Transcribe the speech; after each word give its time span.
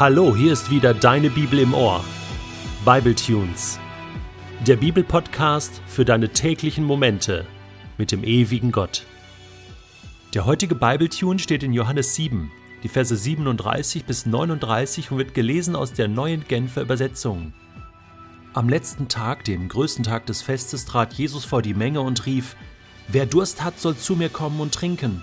Hallo, 0.00 0.34
hier 0.34 0.54
ist 0.54 0.70
wieder 0.70 0.94
deine 0.94 1.28
Bibel 1.28 1.58
im 1.58 1.74
Ohr. 1.74 2.02
Bible 2.86 3.14
Tunes. 3.14 3.78
Der 4.66 4.76
Bibelpodcast 4.76 5.82
für 5.86 6.06
deine 6.06 6.30
täglichen 6.30 6.84
Momente 6.84 7.44
mit 7.98 8.10
dem 8.10 8.24
ewigen 8.24 8.72
Gott. 8.72 9.04
Der 10.32 10.46
heutige 10.46 10.74
Bibletune 10.74 11.38
steht 11.38 11.62
in 11.62 11.74
Johannes 11.74 12.14
7, 12.14 12.50
die 12.82 12.88
Verse 12.88 13.14
37 13.14 14.06
bis 14.06 14.24
39 14.24 15.10
und 15.10 15.18
wird 15.18 15.34
gelesen 15.34 15.76
aus 15.76 15.92
der 15.92 16.08
neuen 16.08 16.48
Genfer 16.48 16.80
Übersetzung. 16.80 17.52
Am 18.54 18.70
letzten 18.70 19.08
Tag, 19.08 19.44
dem 19.44 19.68
größten 19.68 20.04
Tag 20.04 20.24
des 20.24 20.40
Festes, 20.40 20.86
trat 20.86 21.12
Jesus 21.12 21.44
vor 21.44 21.60
die 21.60 21.74
Menge 21.74 22.00
und 22.00 22.24
rief: 22.24 22.56
Wer 23.08 23.26
Durst 23.26 23.62
hat, 23.62 23.78
soll 23.78 23.98
zu 23.98 24.16
mir 24.16 24.30
kommen 24.30 24.60
und 24.60 24.72
trinken. 24.72 25.22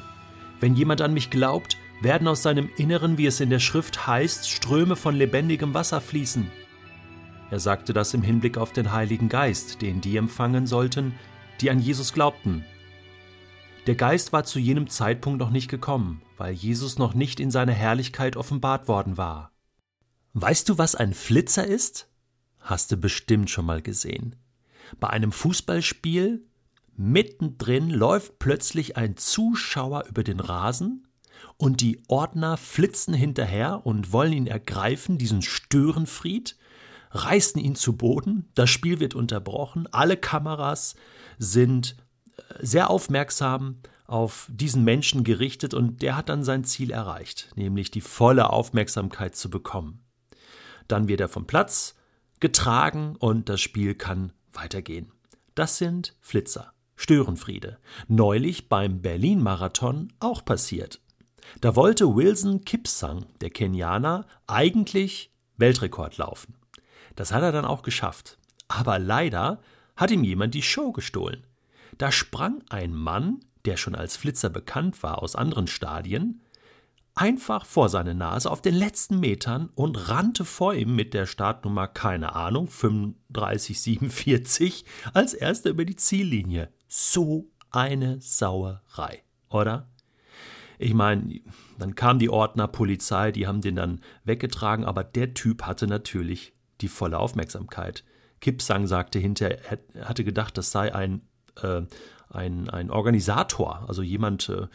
Wenn 0.59 0.75
jemand 0.75 1.01
an 1.01 1.15
mich 1.15 1.31
glaubt, 1.31 1.77
werden 2.01 2.27
aus 2.27 2.43
seinem 2.43 2.69
Inneren, 2.77 3.17
wie 3.17 3.25
es 3.25 3.39
in 3.39 3.49
der 3.49 3.59
Schrift 3.59 4.07
heißt, 4.07 4.49
Ströme 4.49 4.95
von 4.95 5.15
lebendigem 5.15 5.73
Wasser 5.73 6.01
fließen. 6.01 6.51
Er 7.49 7.59
sagte 7.59 7.93
das 7.93 8.13
im 8.13 8.21
Hinblick 8.21 8.57
auf 8.57 8.73
den 8.73 8.91
Heiligen 8.91 9.29
Geist, 9.29 9.81
den 9.81 10.01
die 10.01 10.17
empfangen 10.17 10.67
sollten, 10.67 11.15
die 11.61 11.71
an 11.71 11.79
Jesus 11.79 12.13
glaubten. 12.13 12.65
Der 13.87 13.95
Geist 13.95 14.33
war 14.33 14.43
zu 14.43 14.59
jenem 14.59 14.89
Zeitpunkt 14.89 15.39
noch 15.39 15.49
nicht 15.49 15.69
gekommen, 15.69 16.21
weil 16.35 16.53
Jesus 16.53 16.97
noch 16.97 17.13
nicht 17.13 17.39
in 17.39 17.51
seiner 17.51 17.71
Herrlichkeit 17.71 18.35
offenbart 18.35 18.89
worden 18.89 19.17
war. 19.17 19.51
Weißt 20.33 20.67
du, 20.67 20.77
was 20.77 20.93
ein 20.93 21.13
Flitzer 21.13 21.65
ist? 21.65 22.09
Hast 22.59 22.91
du 22.91 22.97
bestimmt 22.97 23.49
schon 23.49 23.65
mal 23.65 23.81
gesehen. 23.81 24.35
Bei 24.99 25.09
einem 25.09 25.31
Fußballspiel 25.31 26.45
mittendrin 26.97 27.89
läuft 27.89 28.39
plötzlich 28.39 28.97
ein 28.97 29.15
Zuschauer 29.15 30.05
über 30.09 30.23
den 30.23 30.41
Rasen 30.41 31.06
und 31.57 31.81
die 31.81 32.01
Ordner 32.07 32.57
flitzen 32.57 33.13
hinterher 33.13 33.85
und 33.85 34.11
wollen 34.11 34.33
ihn 34.33 34.47
ergreifen, 34.47 35.17
diesen 35.17 35.41
Störenfried, 35.41 36.57
reißen 37.11 37.61
ihn 37.61 37.75
zu 37.75 37.95
Boden, 37.95 38.49
das 38.55 38.69
Spiel 38.69 38.99
wird 38.99 39.15
unterbrochen, 39.15 39.87
alle 39.91 40.17
Kameras 40.17 40.95
sind 41.37 41.95
äh, 42.37 42.41
sehr 42.59 42.89
aufmerksam 42.89 43.77
auf 44.05 44.47
diesen 44.49 44.83
Menschen 44.83 45.23
gerichtet 45.23 45.73
und 45.73 46.01
der 46.01 46.15
hat 46.15 46.29
dann 46.29 46.43
sein 46.43 46.63
Ziel 46.63 46.91
erreicht, 46.91 47.49
nämlich 47.55 47.91
die 47.91 48.01
volle 48.01 48.49
Aufmerksamkeit 48.51 49.35
zu 49.35 49.49
bekommen. 49.49 49.99
Dann 50.87 51.07
wird 51.09 51.19
er 51.19 51.27
vom 51.27 51.45
Platz 51.45 51.95
getragen 52.39 53.15
und 53.17 53.49
das 53.49 53.59
Spiel 53.59 53.95
kann 53.95 54.31
weitergehen. 54.53 55.11
Das 55.55 55.77
sind 55.77 56.15
Flitzer, 56.21 56.71
Störenfriede. 56.95 57.79
Neulich 58.07 58.69
beim 58.69 59.01
Berlin-Marathon 59.01 60.13
auch 60.19 60.45
passiert. 60.45 61.01
Da 61.61 61.75
wollte 61.75 62.15
Wilson 62.15 62.65
Kipsang, 62.65 63.25
der 63.41 63.49
Kenianer, 63.49 64.25
eigentlich 64.47 65.31
Weltrekord 65.57 66.17
laufen. 66.17 66.55
Das 67.15 67.31
hat 67.31 67.43
er 67.43 67.51
dann 67.51 67.65
auch 67.65 67.81
geschafft. 67.81 68.37
Aber 68.67 68.99
leider 68.99 69.59
hat 69.95 70.11
ihm 70.11 70.23
jemand 70.23 70.53
die 70.53 70.61
Show 70.61 70.91
gestohlen. 70.91 71.45
Da 71.97 72.11
sprang 72.11 72.61
ein 72.69 72.93
Mann, 72.93 73.39
der 73.65 73.77
schon 73.77 73.95
als 73.95 74.17
Flitzer 74.17 74.49
bekannt 74.49 75.01
war 75.03 75.23
aus 75.23 75.35
anderen 75.35 75.67
Stadien, 75.67 76.41
einfach 77.15 77.65
vor 77.65 77.89
seine 77.89 78.13
Nase 78.13 78.51
auf 78.51 78.61
den 78.61 78.75
letzten 78.75 79.19
Metern 79.19 79.69
und 79.73 80.09
rannte 80.09 80.45
vor 80.45 80.75
ihm 80.75 80.95
mit 80.95 81.13
der 81.13 81.25
Startnummer, 81.25 81.87
keine 81.87 82.35
Ahnung, 82.35 82.67
3547 82.67 84.85
als 85.13 85.33
erster 85.33 85.71
über 85.71 85.85
die 85.85 85.95
Ziellinie. 85.95 86.71
So 86.87 87.49
eine 87.71 88.21
Sauerei, 88.21 89.23
oder? 89.49 89.89
Ich 90.77 90.93
meine, 90.93 91.39
dann 91.79 91.95
kam 91.95 92.19
die 92.19 92.29
Ordner, 92.29 92.67
Polizei, 92.67 93.31
die 93.31 93.47
haben 93.47 93.61
den 93.61 93.75
dann 93.75 94.01
weggetragen, 94.23 94.85
aber 94.85 95.03
der 95.03 95.33
Typ 95.33 95.63
hatte 95.63 95.87
natürlich 95.87 96.53
die 96.81 96.87
volle 96.87 97.19
Aufmerksamkeit. 97.19 98.03
Kipsang 98.41 98.85
sagte 98.85 99.19
hinterher, 99.19 99.59
er 99.93 100.07
hatte 100.07 100.23
gedacht, 100.23 100.57
das 100.57 100.71
sei 100.71 100.93
ein, 100.93 101.21
äh, 101.61 101.81
ein, 102.29 102.69
ein 102.69 102.91
Organisator, 102.91 103.85
also 103.87 104.03
jemand 104.03 104.49
äh 104.49 104.67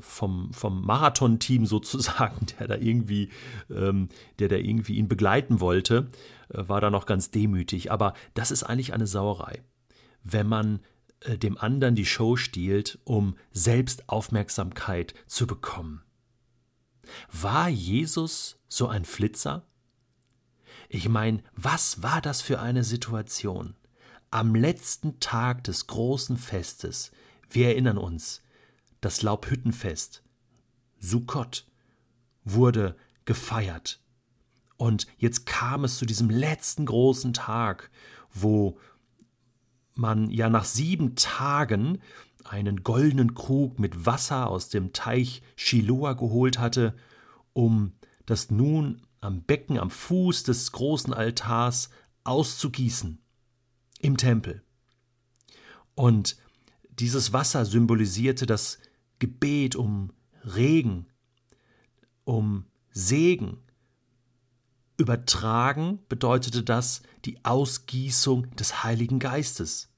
vom, 0.00 0.52
vom 0.52 0.84
Marathon-Team 0.84 1.64
sozusagen, 1.66 2.46
der 2.58 2.68
da 2.68 2.76
irgendwie, 2.76 3.30
ähm, 3.70 4.10
der 4.38 4.48
da 4.48 4.56
irgendwie 4.56 4.96
ihn 4.96 5.08
begleiten 5.08 5.60
wollte, 5.60 6.08
äh, 6.50 6.68
war 6.68 6.80
da 6.80 6.90
noch 6.90 7.06
ganz 7.06 7.30
demütig. 7.30 7.90
Aber 7.90 8.12
das 8.34 8.50
ist 8.50 8.64
eigentlich 8.64 8.92
eine 8.92 9.06
Sauerei. 9.06 9.62
Wenn 10.22 10.46
man 10.46 10.80
äh, 11.24 11.38
dem 11.38 11.58
anderen 11.58 11.94
die 11.94 12.06
Show 12.06 12.36
stiehlt, 12.36 12.98
um 13.04 13.36
selbst 13.52 14.08
Aufmerksamkeit 14.08 15.14
zu 15.26 15.46
bekommen. 15.46 16.02
War 17.30 17.68
Jesus 17.68 18.58
so 18.68 18.88
ein 18.88 19.04
Flitzer? 19.04 19.66
Ich 20.88 21.08
meine, 21.08 21.42
was 21.54 22.02
war 22.02 22.20
das 22.20 22.42
für 22.42 22.60
eine 22.60 22.84
Situation? 22.84 23.74
Am 24.30 24.54
letzten 24.54 25.20
Tag 25.20 25.64
des 25.64 25.86
großen 25.86 26.36
Festes, 26.36 27.12
wir 27.50 27.68
erinnern 27.68 27.98
uns, 27.98 28.42
das 29.00 29.22
Laubhüttenfest, 29.22 30.22
Sukkot, 30.98 31.66
wurde 32.44 32.96
gefeiert. 33.24 34.00
Und 34.76 35.06
jetzt 35.18 35.46
kam 35.46 35.84
es 35.84 35.98
zu 35.98 36.06
diesem 36.06 36.30
letzten 36.30 36.86
großen 36.86 37.32
Tag, 37.32 37.90
wo 38.32 38.78
man 40.02 40.30
ja 40.30 40.50
nach 40.50 40.66
sieben 40.66 41.14
Tagen 41.16 41.98
einen 42.44 42.82
goldenen 42.82 43.34
Krug 43.34 43.78
mit 43.78 44.04
Wasser 44.04 44.48
aus 44.50 44.68
dem 44.68 44.92
Teich 44.92 45.42
Shiloah 45.56 46.12
geholt 46.12 46.58
hatte, 46.58 46.94
um 47.54 47.92
das 48.26 48.50
nun 48.50 49.00
am 49.20 49.42
Becken 49.42 49.78
am 49.78 49.88
Fuß 49.88 50.42
des 50.42 50.72
großen 50.72 51.14
Altars 51.14 51.88
auszugießen 52.24 53.18
im 54.00 54.16
Tempel. 54.18 54.62
Und 55.94 56.36
dieses 56.90 57.32
Wasser 57.32 57.64
symbolisierte 57.64 58.44
das 58.44 58.78
Gebet 59.18 59.76
um 59.76 60.12
Regen, 60.44 61.06
um 62.24 62.66
Segen, 62.90 63.58
Übertragen 65.02 65.98
bedeutete 66.08 66.62
das 66.62 67.02
die 67.24 67.44
Ausgießung 67.44 68.54
des 68.56 68.84
Heiligen 68.84 69.18
Geistes. 69.18 69.91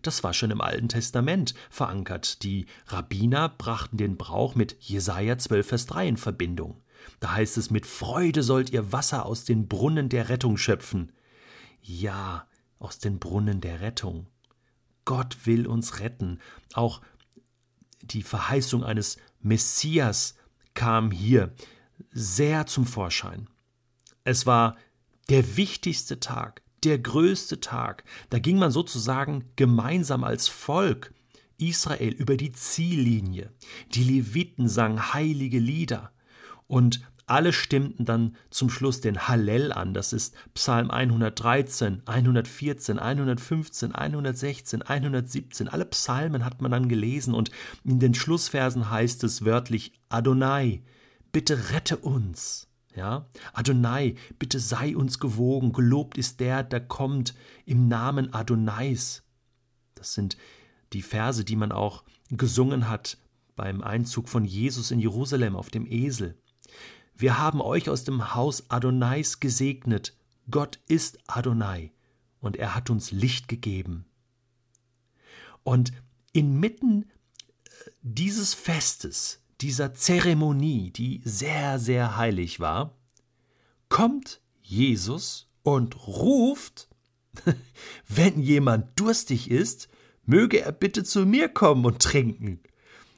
Das 0.00 0.24
war 0.24 0.32
schon 0.32 0.50
im 0.50 0.60
Alten 0.60 0.88
Testament 0.88 1.54
verankert. 1.70 2.42
Die 2.42 2.66
Rabbiner 2.86 3.48
brachten 3.50 3.96
den 3.96 4.16
Brauch 4.16 4.54
mit 4.54 4.76
Jesaja 4.80 5.38
12, 5.38 5.66
Vers 5.66 5.86
3 5.86 6.08
in 6.08 6.16
Verbindung. 6.16 6.80
Da 7.20 7.32
heißt 7.32 7.58
es: 7.58 7.70
Mit 7.70 7.86
Freude 7.86 8.42
sollt 8.42 8.70
ihr 8.70 8.92
Wasser 8.92 9.26
aus 9.26 9.44
den 9.44 9.68
Brunnen 9.68 10.08
der 10.08 10.28
Rettung 10.28 10.56
schöpfen. 10.56 11.12
Ja, 11.82 12.46
aus 12.78 12.98
den 12.98 13.18
Brunnen 13.18 13.60
der 13.60 13.80
Rettung. 13.80 14.26
Gott 15.04 15.46
will 15.46 15.66
uns 15.66 16.00
retten. 16.00 16.40
Auch 16.74 17.00
die 18.02 18.22
Verheißung 18.22 18.84
eines 18.84 19.16
Messias 19.40 20.36
kam 20.74 21.10
hier 21.10 21.52
sehr 22.10 22.66
zum 22.66 22.86
Vorschein. 22.86 23.48
Es 24.24 24.46
war 24.46 24.76
der 25.28 25.56
wichtigste 25.56 26.20
Tag, 26.20 26.62
der 26.84 26.98
größte 26.98 27.60
Tag. 27.60 28.04
Da 28.30 28.38
ging 28.38 28.58
man 28.58 28.70
sozusagen 28.70 29.44
gemeinsam 29.56 30.24
als 30.24 30.48
Volk 30.48 31.12
Israel 31.58 32.12
über 32.12 32.36
die 32.36 32.52
Ziellinie. 32.52 33.50
Die 33.92 34.04
Leviten 34.04 34.68
sangen 34.68 35.14
heilige 35.14 35.58
Lieder 35.58 36.12
und 36.66 37.00
alle 37.26 37.52
stimmten 37.52 38.04
dann 38.04 38.36
zum 38.50 38.68
Schluss 38.68 39.00
den 39.00 39.28
Hallel 39.28 39.72
an. 39.72 39.94
Das 39.94 40.12
ist 40.12 40.34
Psalm 40.54 40.90
113, 40.90 42.02
114, 42.04 42.98
115, 42.98 43.94
116, 43.94 44.82
117. 44.82 45.68
Alle 45.68 45.84
Psalmen 45.86 46.44
hat 46.44 46.60
man 46.60 46.72
dann 46.72 46.88
gelesen 46.88 47.34
und 47.34 47.50
in 47.84 48.00
den 48.00 48.14
Schlussversen 48.14 48.90
heißt 48.90 49.24
es 49.24 49.44
wörtlich 49.44 49.92
Adonai, 50.08 50.82
bitte 51.30 51.70
rette 51.70 51.96
uns. 51.96 52.68
Ja, 52.94 53.26
Adonai, 53.54 54.16
bitte 54.38 54.60
sei 54.60 54.96
uns 54.96 55.18
gewogen, 55.18 55.72
gelobt 55.72 56.18
ist 56.18 56.40
der, 56.40 56.62
der 56.62 56.80
kommt 56.80 57.34
im 57.64 57.88
Namen 57.88 58.34
Adonais. 58.34 59.22
Das 59.94 60.12
sind 60.12 60.36
die 60.92 61.02
Verse, 61.02 61.44
die 61.44 61.56
man 61.56 61.72
auch 61.72 62.04
gesungen 62.28 62.88
hat 62.88 63.16
beim 63.56 63.82
Einzug 63.82 64.28
von 64.28 64.44
Jesus 64.44 64.90
in 64.90 64.98
Jerusalem 64.98 65.56
auf 65.56 65.70
dem 65.70 65.86
Esel. 65.90 66.36
Wir 67.16 67.38
haben 67.38 67.60
euch 67.60 67.88
aus 67.88 68.04
dem 68.04 68.34
Haus 68.34 68.70
Adonais 68.70 69.40
gesegnet. 69.40 70.16
Gott 70.50 70.80
ist 70.88 71.18
Adonai 71.28 71.92
und 72.40 72.56
er 72.56 72.74
hat 72.74 72.90
uns 72.90 73.10
Licht 73.10 73.48
gegeben. 73.48 74.04
Und 75.62 75.92
inmitten 76.32 77.04
äh, 77.04 77.90
dieses 78.02 78.54
Festes 78.54 79.41
dieser 79.62 79.94
Zeremonie, 79.94 80.90
die 80.90 81.22
sehr, 81.24 81.78
sehr 81.78 82.16
heilig 82.16 82.58
war, 82.60 82.98
kommt 83.88 84.40
Jesus 84.60 85.48
und 85.62 86.06
ruft, 86.06 86.88
wenn 88.08 88.40
jemand 88.40 88.98
durstig 88.98 89.50
ist, 89.50 89.88
möge 90.24 90.60
er 90.60 90.72
bitte 90.72 91.04
zu 91.04 91.24
mir 91.24 91.48
kommen 91.48 91.84
und 91.84 92.02
trinken. 92.02 92.60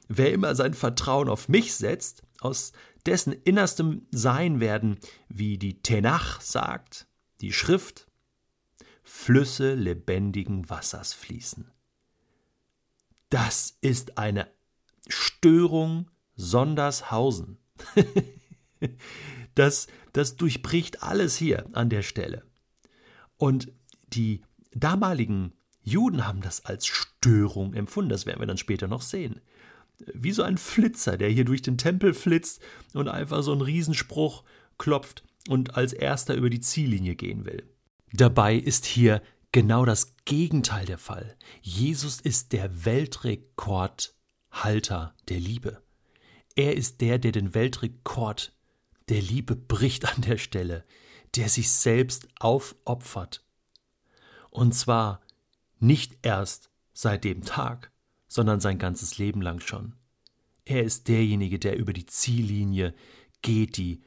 wer 0.07 0.31
immer 0.31 0.53
sein 0.53 0.75
Vertrauen 0.75 1.29
auf 1.29 1.49
mich 1.49 1.73
setzt, 1.73 2.21
aus 2.39 2.73
dessen 3.05 3.33
innerstem 3.33 4.05
Sein 4.11 4.59
werden, 4.59 4.99
wie 5.29 5.57
die 5.57 5.81
Tenach 5.81 6.41
sagt, 6.41 7.07
die 7.41 7.53
Schrift, 7.53 8.07
Flüsse 9.03 9.73
lebendigen 9.73 10.69
Wassers 10.69 11.13
fließen. 11.13 11.71
Das 13.29 13.77
ist 13.81 14.17
eine 14.17 14.47
Störung 15.07 16.09
Sondershausen. 16.35 17.57
das, 19.55 19.87
das 20.13 20.35
durchbricht 20.35 21.03
alles 21.03 21.35
hier 21.35 21.65
an 21.73 21.89
der 21.89 22.01
Stelle. 22.01 22.43
Und 23.37 23.71
die 24.07 24.41
damaligen 24.71 25.53
Juden 25.81 26.27
haben 26.27 26.41
das 26.41 26.65
als 26.65 26.87
Störung 26.87 27.73
empfunden, 27.73 28.09
das 28.09 28.25
werden 28.25 28.39
wir 28.39 28.47
dann 28.47 28.57
später 28.57 28.87
noch 28.87 29.01
sehen. 29.01 29.41
Wie 30.13 30.31
so 30.31 30.43
ein 30.43 30.57
Flitzer, 30.57 31.17
der 31.17 31.29
hier 31.29 31.45
durch 31.45 31.61
den 31.61 31.77
Tempel 31.77 32.13
flitzt 32.13 32.61
und 32.93 33.07
einfach 33.07 33.43
so 33.43 33.51
einen 33.51 33.61
Riesenspruch 33.61 34.43
klopft 34.77 35.23
und 35.47 35.75
als 35.75 35.93
erster 35.93 36.35
über 36.35 36.49
die 36.49 36.59
Ziellinie 36.59 37.15
gehen 37.15 37.45
will. 37.45 37.63
Dabei 38.11 38.55
ist 38.55 38.85
hier 38.85 39.21
genau 39.51 39.85
das 39.85 40.15
Gegenteil 40.25 40.85
der 40.85 40.97
Fall. 40.97 41.37
Jesus 41.61 42.19
ist 42.19 42.51
der 42.51 42.85
Weltrekordhalter 42.85 45.13
der 45.29 45.39
Liebe. 45.39 45.84
Er 46.55 46.75
ist 46.75 47.01
der, 47.01 47.19
der 47.19 47.31
den 47.31 47.53
Weltrekord 47.53 48.53
der 49.09 49.21
Liebe 49.21 49.55
bricht 49.55 50.05
an 50.05 50.21
der 50.21 50.37
Stelle, 50.37 50.85
der 51.35 51.49
sich 51.49 51.69
selbst 51.69 52.27
aufopfert. 52.39 53.43
Und 54.49 54.73
zwar 54.73 55.21
nicht 55.79 56.17
erst 56.21 56.69
seit 56.93 57.23
dem 57.25 57.43
Tag, 57.43 57.91
sondern 58.27 58.61
sein 58.61 58.79
ganzes 58.79 59.17
Leben 59.17 59.41
lang 59.41 59.59
schon. 59.59 59.95
Er 60.63 60.83
ist 60.83 61.07
derjenige, 61.07 61.59
der 61.59 61.77
über 61.77 61.93
die 61.93 62.05
Ziellinie 62.05 62.95
geht, 63.41 63.77
die 63.77 64.01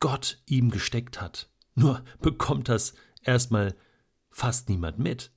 Gott 0.00 0.42
ihm 0.46 0.70
gesteckt 0.70 1.20
hat. 1.20 1.48
Nur 1.74 2.04
bekommt 2.20 2.68
das 2.68 2.94
erstmal 3.22 3.74
fast 4.30 4.68
niemand 4.68 4.98
mit. 4.98 5.30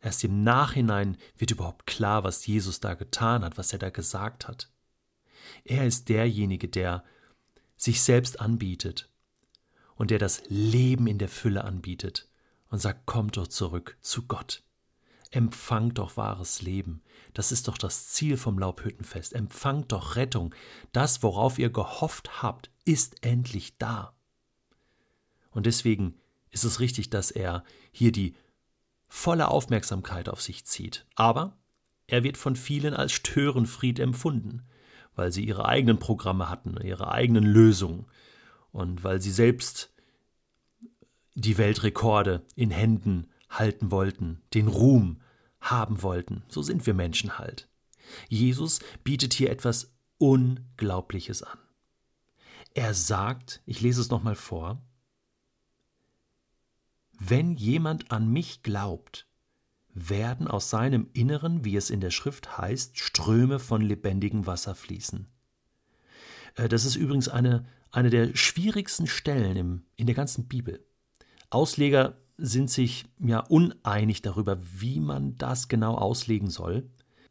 Erst 0.00 0.24
im 0.24 0.42
Nachhinein 0.42 1.16
wird 1.36 1.50
überhaupt 1.50 1.86
klar, 1.86 2.24
was 2.24 2.46
Jesus 2.46 2.80
da 2.80 2.94
getan 2.94 3.44
hat, 3.44 3.58
was 3.58 3.72
er 3.72 3.78
da 3.78 3.90
gesagt 3.90 4.48
hat. 4.48 4.71
Er 5.64 5.86
ist 5.86 6.08
derjenige, 6.08 6.68
der 6.68 7.04
sich 7.76 8.02
selbst 8.02 8.40
anbietet 8.40 9.08
und 9.96 10.10
der 10.10 10.18
das 10.18 10.42
Leben 10.48 11.06
in 11.06 11.18
der 11.18 11.28
Fülle 11.28 11.64
anbietet 11.64 12.28
und 12.70 12.80
sagt, 12.80 13.06
kommt 13.06 13.36
doch 13.36 13.48
zurück 13.48 13.96
zu 14.00 14.26
Gott. 14.26 14.62
Empfangt 15.30 15.98
doch 15.98 16.16
wahres 16.16 16.62
Leben. 16.62 17.02
Das 17.32 17.52
ist 17.52 17.66
doch 17.66 17.78
das 17.78 18.08
Ziel 18.08 18.36
vom 18.36 18.58
Laubhüttenfest. 18.58 19.32
Empfangt 19.32 19.92
doch 19.92 20.16
Rettung. 20.16 20.54
Das, 20.92 21.22
worauf 21.22 21.58
ihr 21.58 21.70
gehofft 21.70 22.42
habt, 22.42 22.70
ist 22.84 23.24
endlich 23.24 23.78
da. 23.78 24.14
Und 25.50 25.66
deswegen 25.66 26.18
ist 26.50 26.64
es 26.64 26.80
richtig, 26.80 27.08
dass 27.08 27.30
er 27.30 27.64
hier 27.92 28.12
die 28.12 28.36
volle 29.08 29.48
Aufmerksamkeit 29.48 30.28
auf 30.28 30.42
sich 30.42 30.66
zieht. 30.66 31.06
Aber 31.14 31.56
er 32.06 32.22
wird 32.22 32.36
von 32.36 32.56
vielen 32.56 32.94
als 32.94 33.12
Störenfried 33.12 33.98
empfunden 33.98 34.66
weil 35.14 35.32
sie 35.32 35.44
ihre 35.44 35.66
eigenen 35.66 35.98
Programme 35.98 36.48
hatten, 36.48 36.76
ihre 36.82 37.10
eigenen 37.10 37.44
Lösungen 37.44 38.06
und 38.72 39.04
weil 39.04 39.20
sie 39.20 39.30
selbst 39.30 39.92
die 41.34 41.58
Weltrekorde 41.58 42.42
in 42.54 42.70
Händen 42.70 43.28
halten 43.48 43.90
wollten, 43.90 44.42
den 44.54 44.68
Ruhm 44.68 45.20
haben 45.60 46.02
wollten. 46.02 46.42
So 46.48 46.62
sind 46.62 46.86
wir 46.86 46.94
Menschen 46.94 47.38
halt. 47.38 47.68
Jesus 48.28 48.80
bietet 49.04 49.34
hier 49.34 49.50
etwas 49.50 49.92
Unglaubliches 50.18 51.42
an. 51.42 51.58
Er 52.74 52.94
sagt, 52.94 53.62
ich 53.66 53.80
lese 53.80 54.00
es 54.00 54.10
nochmal 54.10 54.34
vor, 54.34 54.82
wenn 57.18 57.54
jemand 57.54 58.10
an 58.10 58.28
mich 58.28 58.62
glaubt, 58.62 59.26
werden 59.94 60.48
aus 60.48 60.70
seinem 60.70 61.08
Inneren, 61.12 61.64
wie 61.64 61.76
es 61.76 61.90
in 61.90 62.00
der 62.00 62.10
Schrift 62.10 62.58
heißt, 62.58 62.98
Ströme 62.98 63.58
von 63.58 63.82
lebendigem 63.82 64.46
Wasser 64.46 64.74
fließen. 64.74 65.26
Äh, 66.56 66.68
das 66.68 66.84
ist 66.84 66.96
übrigens 66.96 67.28
eine, 67.28 67.66
eine 67.90 68.10
der 68.10 68.34
schwierigsten 68.34 69.06
Stellen 69.06 69.56
im, 69.56 69.82
in 69.96 70.06
der 70.06 70.14
ganzen 70.14 70.48
Bibel. 70.48 70.84
Ausleger 71.50 72.16
sind 72.38 72.70
sich 72.70 73.04
ja 73.18 73.40
uneinig 73.40 74.22
darüber, 74.22 74.58
wie 74.60 75.00
man 75.00 75.36
das 75.36 75.68
genau 75.68 75.94
auslegen 75.94 76.48
soll. 76.48 76.88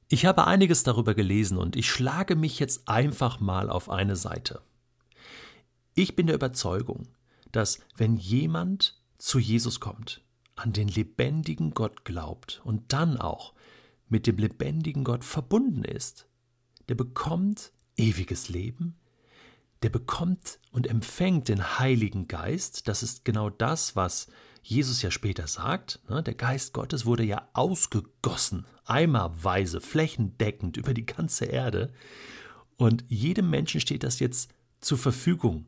Ich 0.07 0.25
habe 0.25 0.45
einiges 0.45 0.83
darüber 0.83 1.15
gelesen 1.15 1.57
und 1.57 1.75
ich 1.75 1.89
schlage 1.89 2.35
mich 2.35 2.59
jetzt 2.59 2.87
einfach 2.87 3.39
mal 3.39 3.69
auf 3.69 3.89
eine 3.89 4.15
Seite. 4.15 4.61
Ich 5.95 6.15
bin 6.15 6.27
der 6.27 6.35
Überzeugung, 6.35 7.07
dass 7.51 7.79
wenn 7.97 8.15
jemand 8.15 9.01
zu 9.17 9.39
Jesus 9.39 9.79
kommt, 9.79 10.21
an 10.61 10.73
den 10.73 10.87
lebendigen 10.87 11.73
Gott 11.73 12.05
glaubt 12.05 12.61
und 12.63 12.93
dann 12.93 13.17
auch 13.17 13.53
mit 14.09 14.27
dem 14.27 14.37
lebendigen 14.37 15.03
Gott 15.03 15.23
verbunden 15.25 15.83
ist, 15.83 16.27
der 16.87 16.95
bekommt 16.95 17.71
ewiges 17.97 18.49
Leben, 18.49 18.95
der 19.81 19.89
bekommt 19.89 20.59
und 20.71 20.87
empfängt 20.87 21.47
den 21.47 21.79
Heiligen 21.79 22.27
Geist. 22.27 22.87
Das 22.87 23.01
ist 23.01 23.25
genau 23.25 23.49
das, 23.49 23.95
was 23.95 24.27
Jesus 24.61 25.01
ja 25.01 25.09
später 25.09 25.47
sagt. 25.47 25.99
Ne? 26.07 26.21
Der 26.21 26.35
Geist 26.35 26.73
Gottes 26.73 27.05
wurde 27.05 27.23
ja 27.23 27.47
ausgegossen, 27.53 28.67
eimerweise, 28.85 29.81
flächendeckend 29.81 30.77
über 30.77 30.93
die 30.93 31.05
ganze 31.05 31.45
Erde. 31.45 31.91
Und 32.77 33.03
jedem 33.07 33.49
Menschen 33.49 33.81
steht 33.81 34.03
das 34.03 34.19
jetzt 34.19 34.53
zur 34.79 34.99
Verfügung, 34.99 35.65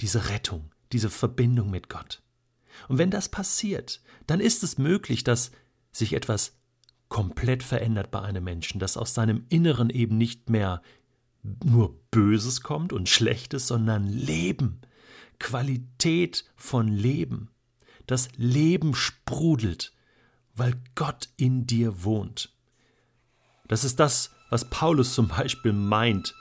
diese 0.00 0.28
Rettung, 0.30 0.72
diese 0.90 1.10
Verbindung 1.10 1.70
mit 1.70 1.88
Gott. 1.88 2.23
Und 2.88 2.98
wenn 2.98 3.10
das 3.10 3.28
passiert, 3.28 4.00
dann 4.26 4.40
ist 4.40 4.62
es 4.62 4.78
möglich, 4.78 5.24
dass 5.24 5.50
sich 5.92 6.12
etwas 6.12 6.58
komplett 7.08 7.62
verändert 7.62 8.10
bei 8.10 8.20
einem 8.20 8.44
Menschen, 8.44 8.80
dass 8.80 8.96
aus 8.96 9.14
seinem 9.14 9.44
Inneren 9.48 9.90
eben 9.90 10.16
nicht 10.16 10.50
mehr 10.50 10.82
nur 11.42 12.00
Böses 12.10 12.62
kommt 12.62 12.92
und 12.92 13.08
Schlechtes, 13.08 13.68
sondern 13.68 14.08
Leben, 14.08 14.80
Qualität 15.38 16.44
von 16.56 16.88
Leben. 16.88 17.50
Das 18.06 18.28
Leben 18.36 18.94
sprudelt, 18.94 19.92
weil 20.54 20.74
Gott 20.94 21.28
in 21.36 21.66
dir 21.66 22.04
wohnt. 22.04 22.52
Das 23.68 23.84
ist 23.84 24.00
das, 24.00 24.30
was 24.50 24.68
Paulus 24.68 25.14
zum 25.14 25.28
Beispiel 25.28 25.72
meint, 25.72 26.34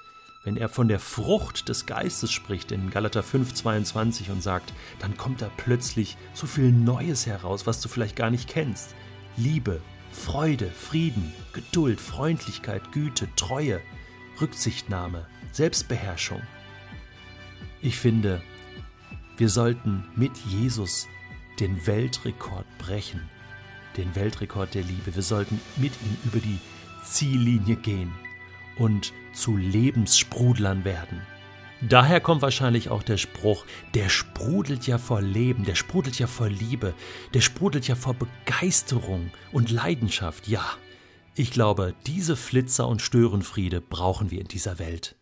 wenn 0.44 0.58
er 0.58 0.68
von 0.68 0.88
der 0.88 1.00
Frucht 1.00 1.70
des 1.70 1.86
Geistes 1.86 2.32
spricht 2.32 2.72
in 2.72 2.90
Galater 2.90 3.22
5,22 3.22 4.30
und 4.30 4.44
sagt, 4.44 4.74
dann 5.00 5.18
kommt 5.18 5.42
da 5.42 5.50
plötzlich 5.56 6.18
so 6.34 6.48
viel 6.48 6.72
Neues 6.72 7.26
heraus, 7.26 7.66
was 7.66 7.80
du 7.80 7.88
vielleicht 7.88 8.16
gar 8.16 8.30
nicht 8.30 8.50
kennst. 8.50 8.94
Liebe, 9.38 9.82
Freude, 10.12 10.70
Frieden, 10.70 11.34
Geduld, 11.54 12.02
Freundlichkeit, 12.02 12.92
Güte, 12.92 13.28
Treue, 13.36 13.80
Rücksichtnahme, 14.42 15.26
Selbstbeherrschung. 15.52 16.42
Ich 17.82 17.98
finde, 17.98 18.42
wir 19.38 19.50
sollten 19.50 20.06
mit 20.16 20.38
Jesus 20.38 21.08
den 21.60 21.88
Weltrekord 21.88 22.66
brechen, 22.80 23.22
den 23.96 24.14
Weltrekord 24.16 24.74
der 24.74 24.84
Liebe. 24.84 25.16
Wir 25.16 25.24
sollten 25.24 25.60
mit 25.78 25.94
ihm 26.02 26.18
über 26.26 26.40
die 26.40 26.60
Ziellinie 27.04 27.76
gehen 27.76 28.14
und 28.78 29.14
zu 29.34 29.58
Lebenssprudlern 29.58 30.86
werden. 30.86 31.22
Daher 31.82 32.22
kommt 32.22 32.42
wahrscheinlich 32.42 32.90
auch 32.90 33.04
der 33.04 33.18
Spruch, 33.18 33.66
der 33.94 34.08
sprudelt 34.08 34.88
ja 34.88 34.98
vor 34.98 35.22
Leben, 35.22 35.66
der 35.66 35.76
sprudelt 35.76 36.18
ja 36.18 36.28
vor 36.28 36.48
Liebe, 36.48 36.94
der 37.34 37.42
sprudelt 37.42 37.88
ja 37.88 37.96
vor 37.96 38.14
Begeisterung 38.14 39.32
und 39.52 39.70
Leidenschaft. 39.70 40.48
Ja, 40.48 40.64
ich 41.36 41.52
glaube, 41.52 41.94
diese 42.06 42.38
Flitzer 42.38 42.88
und 42.88 43.02
Störenfriede 43.02 43.82
brauchen 43.82 44.32
wir 44.32 44.40
in 44.40 44.48
dieser 44.48 44.80
Welt. 44.80 45.16